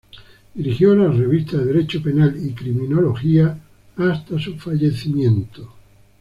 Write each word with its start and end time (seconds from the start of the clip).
Dirigió 0.55 0.95
la 0.95 1.09
Revista 1.11 1.57
de 1.57 1.65
Derecho 1.65 2.01
Penal 2.01 2.35
y 2.43 2.53
Criminología 2.55 3.55
hasta 3.97 4.39
su 4.39 4.57
fallecimiento. 4.57 5.73